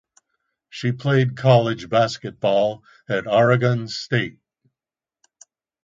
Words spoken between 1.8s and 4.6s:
basketball at Oregon State.